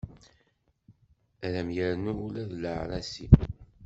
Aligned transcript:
Ad 1.45 1.53
am-yernu 1.61 2.13
ula 2.25 2.43
d 2.49 2.51
leɛrasi. 2.55 3.27